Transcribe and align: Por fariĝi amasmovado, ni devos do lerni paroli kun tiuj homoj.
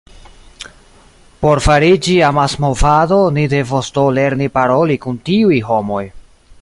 Por 1.43 1.61
fariĝi 1.65 2.15
amasmovado, 2.29 3.19
ni 3.37 3.45
devos 3.53 3.93
do 3.99 4.07
lerni 4.21 4.49
paroli 4.57 4.97
kun 5.05 5.21
tiuj 5.29 5.61
homoj. 5.71 6.05